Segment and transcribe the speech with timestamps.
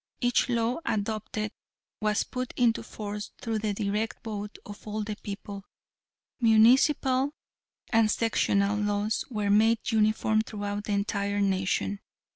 [0.19, 1.51] Each law adopted
[2.01, 5.63] was put into force through the direct vote of all the people.
[6.39, 7.35] Municipal
[7.93, 11.99] and sectional laws were made uniform throughout the entire nation.